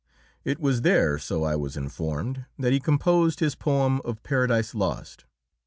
[0.43, 5.25] It was there, so I was informed, that he composed his poem of "Paradise Lost."